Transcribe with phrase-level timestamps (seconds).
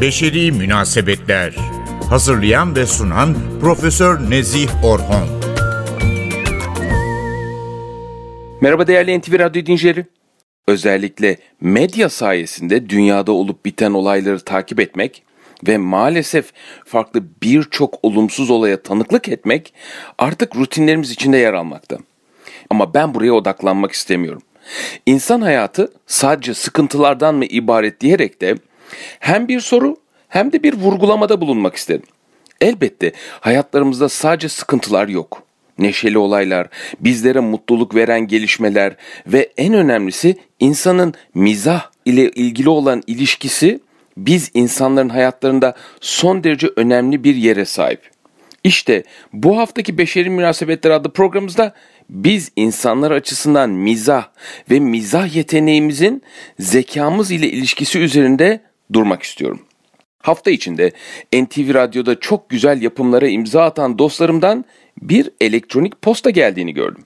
[0.00, 1.56] Beşeri Münasebetler
[2.10, 5.28] Hazırlayan ve sunan Profesör Nezih Orhon
[8.60, 10.06] Merhaba değerli NTV Radyo dinleyicileri.
[10.68, 15.22] Özellikle medya sayesinde dünyada olup biten olayları takip etmek
[15.66, 16.52] ve maalesef
[16.84, 19.74] farklı birçok olumsuz olaya tanıklık etmek
[20.18, 21.98] artık rutinlerimiz içinde yer almakta.
[22.70, 24.42] Ama ben buraya odaklanmak istemiyorum.
[25.06, 28.54] İnsan hayatı sadece sıkıntılardan mı ibaret diyerek de
[29.20, 29.96] hem bir soru
[30.28, 32.02] hem de bir vurgulamada bulunmak isterim.
[32.60, 35.42] Elbette hayatlarımızda sadece sıkıntılar yok.
[35.78, 36.68] Neşeli olaylar,
[37.00, 38.96] bizlere mutluluk veren gelişmeler
[39.26, 43.80] ve en önemlisi insanın mizah ile ilgili olan ilişkisi
[44.16, 48.10] biz insanların hayatlarında son derece önemli bir yere sahip.
[48.64, 51.74] İşte bu haftaki Beşeri Münasebetler adlı programımızda
[52.10, 54.28] biz insanlar açısından mizah
[54.70, 56.22] ve mizah yeteneğimizin
[56.58, 58.60] zekamız ile ilişkisi üzerinde
[58.92, 59.60] durmak istiyorum.
[60.22, 60.92] Hafta içinde
[61.32, 64.64] NTV Radyo'da çok güzel yapımlara imza atan dostlarımdan
[65.02, 67.04] bir elektronik posta geldiğini gördüm.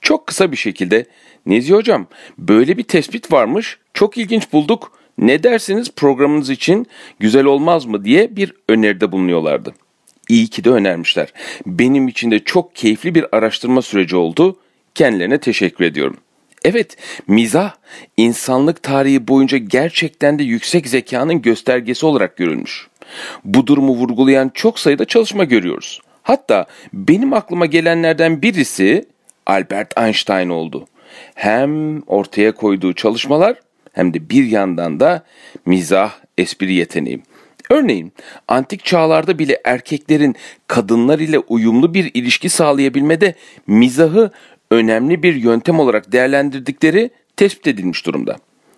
[0.00, 1.06] Çok kısa bir şekilde
[1.46, 2.06] Nezi Hocam
[2.38, 6.86] böyle bir tespit varmış çok ilginç bulduk ne dersiniz programınız için
[7.18, 9.74] güzel olmaz mı diye bir öneride bulunuyorlardı.
[10.28, 11.32] İyi ki de önermişler.
[11.66, 14.56] Benim için de çok keyifli bir araştırma süreci oldu.
[14.94, 16.16] Kendilerine teşekkür ediyorum.
[16.64, 17.72] Evet, mizah
[18.16, 22.88] insanlık tarihi boyunca gerçekten de yüksek zekanın göstergesi olarak görülmüş.
[23.44, 26.00] Bu durumu vurgulayan çok sayıda çalışma görüyoruz.
[26.22, 29.04] Hatta benim aklıma gelenlerden birisi
[29.46, 30.86] Albert Einstein oldu.
[31.34, 33.56] Hem ortaya koyduğu çalışmalar
[33.92, 35.22] hem de bir yandan da
[35.66, 37.22] mizah, espri yeteneği.
[37.70, 38.12] Örneğin
[38.48, 40.36] antik çağlarda bile erkeklerin
[40.66, 43.34] kadınlar ile uyumlu bir ilişki sağlayabilmede
[43.66, 44.30] mizahı
[44.70, 48.36] önemli bir yöntem olarak değerlendirdikleri tespit edilmiş durumda.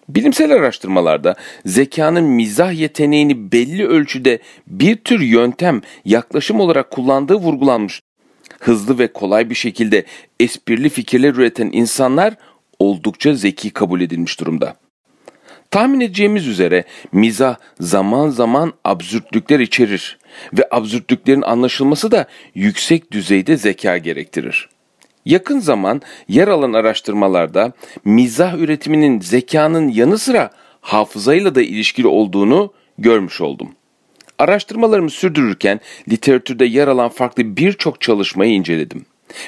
[0.08, 1.34] Bilimsel araştırmalarda
[1.66, 8.00] zekanın mizah yeteneğini belli ölçüde bir tür yöntem, yaklaşım olarak kullandığı vurgulanmış.
[8.60, 10.04] Hızlı ve kolay bir şekilde
[10.40, 12.34] esprili fikirler üreten insanlar
[12.78, 14.76] oldukça zeki kabul edilmiş durumda.
[15.70, 20.18] Tahmin edeceğimiz üzere mizah zaman zaman absürtlükler içerir
[20.52, 24.68] ve absürtlüklerin anlaşılması da yüksek düzeyde zeka gerektirir.
[25.30, 27.72] Yakın zaman yer alan araştırmalarda
[28.04, 33.68] mizah üretiminin zekanın yanı sıra hafızayla da ilişkili olduğunu görmüş oldum.
[34.38, 39.06] Araştırmalarımı sürdürürken literatürde yer alan farklı birçok çalışmayı inceledim.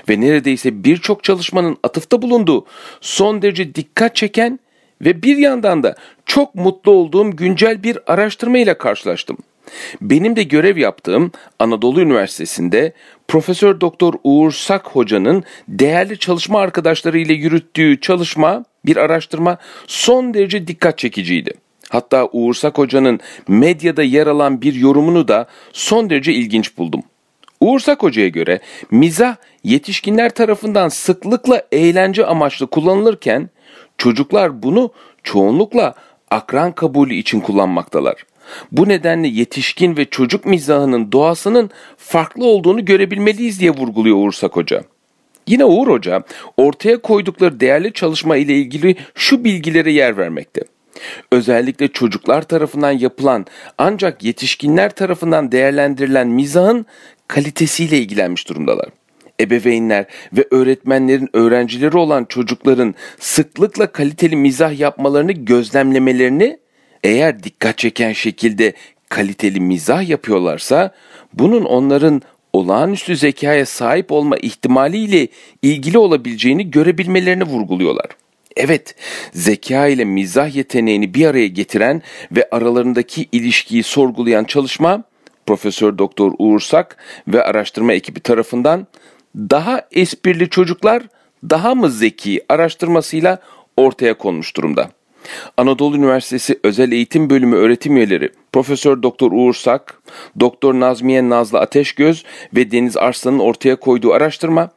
[0.08, 2.66] Ve neredeyse birçok çalışmanın atıfta bulunduğu
[3.00, 4.58] son derece dikkat çeken
[5.00, 5.94] ve bir yandan da
[6.26, 9.38] çok mutlu olduğum güncel bir araştırma ile karşılaştım.
[10.00, 12.92] Benim de görev yaptığım Anadolu Üniversitesi'nde
[13.28, 20.66] Profesör Doktor Uğur Sak Hoca'nın değerli çalışma arkadaşları ile yürüttüğü çalışma, bir araştırma son derece
[20.66, 21.52] dikkat çekiciydi.
[21.88, 27.02] Hatta Uğur Sak Hoca'nın medyada yer alan bir yorumunu da son derece ilginç buldum.
[27.60, 28.60] Uğur Sak Hoca'ya göre
[28.90, 33.50] mizah yetişkinler tarafından sıklıkla eğlence amaçlı kullanılırken
[33.98, 35.94] çocuklar bunu çoğunlukla
[36.30, 38.24] akran kabulü için kullanmaktalar.
[38.72, 44.84] Bu nedenle yetişkin ve çocuk mizahının doğasının farklı olduğunu görebilmeliyiz diye vurguluyor Uğur Sak Hoca.
[45.46, 46.22] Yine Uğur Hoca
[46.56, 50.62] ortaya koydukları değerli çalışma ile ilgili şu bilgilere yer vermekte.
[51.32, 53.46] Özellikle çocuklar tarafından yapılan
[53.78, 56.86] ancak yetişkinler tarafından değerlendirilen mizahın
[57.28, 58.88] kalitesiyle ilgilenmiş durumdalar.
[59.40, 66.58] Ebeveynler ve öğretmenlerin öğrencileri olan çocukların sıklıkla kaliteli mizah yapmalarını gözlemlemelerini
[67.02, 68.72] eğer dikkat çeken şekilde
[69.08, 70.94] kaliteli mizah yapıyorlarsa
[71.34, 75.28] bunun onların olağanüstü zekaya sahip olma ihtimaliyle
[75.62, 78.06] ilgili olabileceğini görebilmelerini vurguluyorlar.
[78.56, 78.94] Evet,
[79.32, 82.02] zeka ile mizah yeteneğini bir araya getiren
[82.32, 85.04] ve aralarındaki ilişkiyi sorgulayan çalışma
[85.46, 86.96] Profesör Doktor Uğur Sak
[87.28, 88.86] ve araştırma ekibi tarafından
[89.36, 91.02] daha esprili çocuklar
[91.50, 93.38] daha mı zeki araştırmasıyla
[93.76, 94.90] ortaya konmuş durumda.
[95.56, 100.02] Anadolu Üniversitesi Özel Eğitim Bölümü öğretim üyeleri Profesör Doktor Uğur Sak,
[100.40, 102.24] Doktor Nazmiye Nazlı Ateşgöz
[102.56, 104.70] ve Deniz Arslan'ın ortaya koyduğu araştırma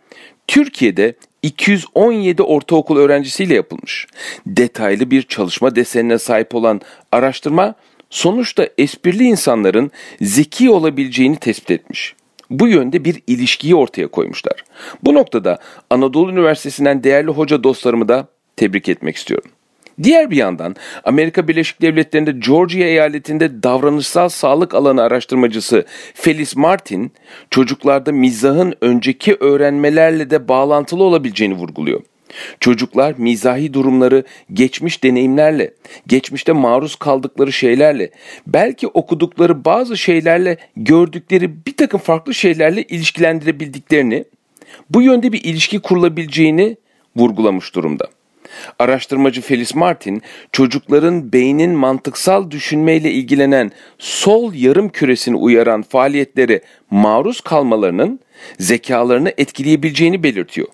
[0.48, 4.08] Türkiye'de 217 ortaokul öğrencisiyle yapılmış.
[4.46, 6.82] Detaylı bir çalışma desenine sahip olan
[7.12, 7.76] araştırma
[8.10, 12.16] sonuçta esprili insanların zeki olabileceğini tespit etmiş.
[12.50, 14.64] Bu yönde bir ilişkiyi ortaya koymuşlar.
[15.04, 15.60] Bu noktada
[15.90, 19.52] Anadolu Üniversitesi'nden değerli hoca dostlarımı da tebrik etmek istiyorum.
[20.04, 27.12] Diğer bir yandan Amerika Birleşik Devletleri'nde Georgia eyaletinde davranışsal sağlık alanı araştırmacısı Felis Martin
[27.50, 32.02] çocuklarda mizahın önceki öğrenmelerle de bağlantılı olabileceğini vurguluyor.
[32.60, 35.74] Çocuklar mizahi durumları geçmiş deneyimlerle,
[36.08, 38.12] geçmişte maruz kaldıkları şeylerle,
[38.48, 44.26] belki okudukları bazı şeylerle, gördükleri bir takım farklı şeylerle ilişkilendirebildiklerini,
[44.90, 46.78] bu yönde bir ilişki kurulabileceğini
[47.16, 48.08] vurgulamış durumda.
[48.80, 50.22] Araştırmacı Felis Martin,
[50.52, 56.62] çocukların beynin mantıksal düşünmeyle ilgilenen sol yarım küresini uyaran faaliyetlere
[56.92, 58.20] maruz kalmalarının
[58.60, 60.68] zekalarını etkileyebileceğini belirtiyor.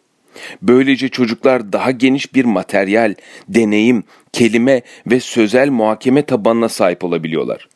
[0.62, 3.16] Böylece çocuklar daha geniş bir materyal,
[3.50, 7.68] deneyim, kelime ve sözel muhakeme tabanına sahip olabiliyorlar.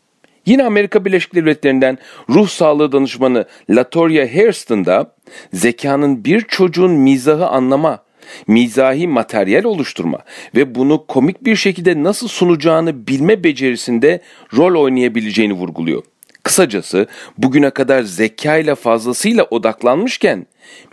[0.46, 1.98] Yine Amerika Birleşik Devletleri'nden
[2.30, 5.16] ruh sağlığı danışmanı Latoria Hairston da
[5.54, 8.05] zekanın bir çocuğun mizahı anlama,
[8.48, 10.20] mizahi materyal oluşturma
[10.56, 14.22] ve bunu komik bir şekilde nasıl sunacağını bilme becerisinde
[14.58, 16.04] rol oynayabileceğini vurguluyor.
[16.44, 17.08] Kısacası
[17.38, 20.46] bugüne kadar zeka ile fazlasıyla odaklanmışken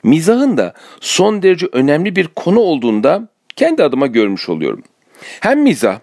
[0.02, 4.82] mizahın da son derece önemli bir konu olduğunda kendi adıma görmüş oluyorum.
[5.40, 5.98] Hem mizah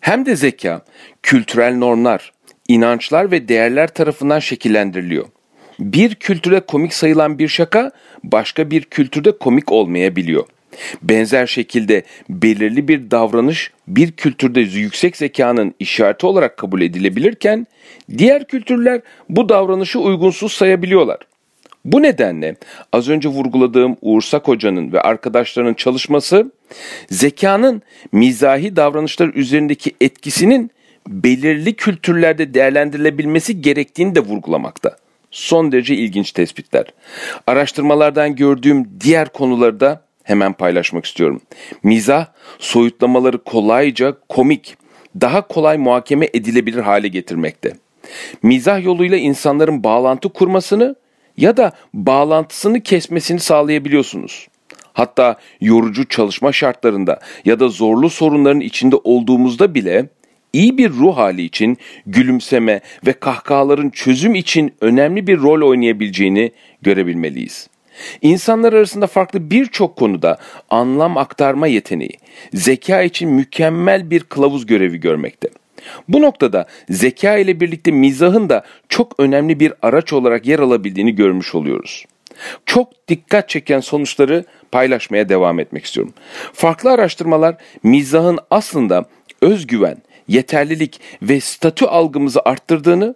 [0.00, 0.84] hem de zeka
[1.22, 2.32] kültürel normlar,
[2.68, 5.24] inançlar ve değerler tarafından şekillendiriliyor.
[5.78, 7.90] Bir kültüre komik sayılan bir şaka
[8.24, 10.44] başka bir kültürde komik olmayabiliyor.
[11.02, 17.66] Benzer şekilde belirli bir davranış bir kültürde yüksek zekanın işareti olarak kabul edilebilirken
[18.18, 21.18] diğer kültürler bu davranışı uygunsuz sayabiliyorlar.
[21.84, 22.56] Bu nedenle
[22.92, 26.52] az önce vurguladığım Uğur Sak Hoca'nın ve arkadaşlarının çalışması
[27.10, 27.82] zekanın
[28.12, 30.70] mizahi davranışlar üzerindeki etkisinin
[31.08, 34.96] belirli kültürlerde değerlendirilebilmesi gerektiğini de vurgulamakta.
[35.30, 36.86] Son derece ilginç tespitler.
[37.46, 41.40] Araştırmalardan gördüğüm diğer konuları da hemen paylaşmak istiyorum.
[41.82, 42.26] Mizah
[42.58, 44.76] soyutlamaları kolayca komik,
[45.20, 47.72] daha kolay muhakeme edilebilir hale getirmekte.
[48.42, 50.96] Mizah yoluyla insanların bağlantı kurmasını
[51.36, 54.48] ya da bağlantısını kesmesini sağlayabiliyorsunuz.
[54.92, 60.08] Hatta yorucu çalışma şartlarında ya da zorlu sorunların içinde olduğumuzda bile
[60.52, 66.52] iyi bir ruh hali için gülümseme ve kahkahaların çözüm için önemli bir rol oynayabileceğini
[66.82, 67.68] görebilmeliyiz.
[68.22, 70.38] İnsanlar arasında farklı birçok konuda
[70.70, 72.18] anlam aktarma yeteneği,
[72.54, 75.48] zeka için mükemmel bir kılavuz görevi görmekte.
[76.08, 81.54] Bu noktada zeka ile birlikte mizahın da çok önemli bir araç olarak yer alabildiğini görmüş
[81.54, 82.04] oluyoruz.
[82.66, 86.14] Çok dikkat çeken sonuçları paylaşmaya devam etmek istiyorum.
[86.52, 89.04] Farklı araştırmalar mizahın aslında
[89.40, 89.96] özgüven,
[90.28, 93.14] yeterlilik ve statü algımızı arttırdığını,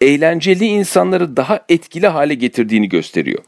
[0.00, 3.42] eğlenceli insanları daha etkili hale getirdiğini gösteriyor.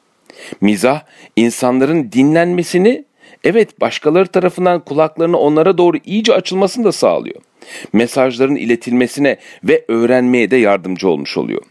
[0.61, 1.03] Mizah
[1.37, 3.05] insanların dinlenmesini,
[3.45, 7.43] evet başkaları tarafından kulaklarını onlara doğru iyice açılmasını da sağlıyor.
[7.93, 11.63] Mesajların iletilmesine ve öğrenmeye de yardımcı olmuş oluyor.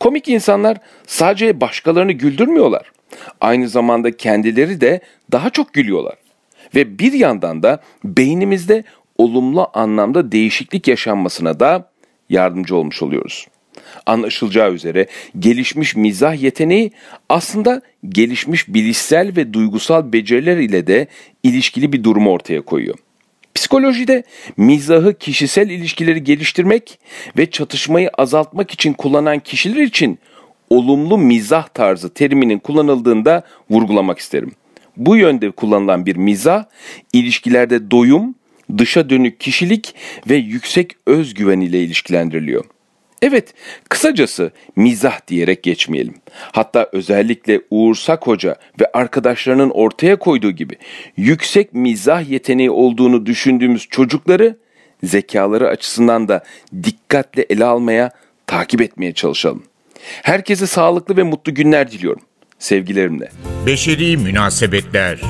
[0.00, 2.92] Komik insanlar sadece başkalarını güldürmüyorlar.
[3.40, 5.00] Aynı zamanda kendileri de
[5.32, 6.14] daha çok gülüyorlar.
[6.74, 8.84] Ve bir yandan da beynimizde
[9.18, 11.90] olumlu anlamda değişiklik yaşanmasına da
[12.28, 13.46] yardımcı olmuş oluyoruz.
[14.06, 15.06] Anlaşılacağı üzere
[15.38, 16.90] gelişmiş mizah yeteneği
[17.28, 21.06] aslında gelişmiş bilişsel ve duygusal beceriler ile de
[21.42, 22.94] ilişkili bir durumu ortaya koyuyor.
[23.54, 24.22] Psikolojide
[24.56, 26.98] mizahı kişisel ilişkileri geliştirmek
[27.38, 30.18] ve çatışmayı azaltmak için kullanan kişiler için
[30.70, 34.52] olumlu mizah tarzı teriminin kullanıldığında vurgulamak isterim.
[34.96, 36.64] Bu yönde kullanılan bir mizah
[37.12, 38.34] ilişkilerde doyum,
[38.78, 39.94] dışa dönük kişilik
[40.30, 42.64] ve yüksek özgüven ile ilişkilendiriliyor.
[43.22, 43.54] Evet,
[43.88, 46.14] kısacası mizah diyerek geçmeyelim.
[46.52, 50.74] Hatta özellikle Uğur Sak Hoca ve arkadaşlarının ortaya koyduğu gibi
[51.16, 54.56] yüksek mizah yeteneği olduğunu düşündüğümüz çocukları
[55.02, 56.44] zekaları açısından da
[56.82, 58.10] dikkatle ele almaya,
[58.46, 59.62] takip etmeye çalışalım.
[60.22, 62.22] Herkese sağlıklı ve mutlu günler diliyorum.
[62.58, 63.30] Sevgilerimle.
[63.66, 65.20] Beşeri Münasebetler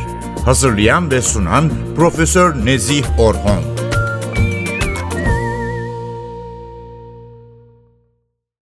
[0.44, 3.79] Hazırlayan ve sunan Profesör Nezih Orhon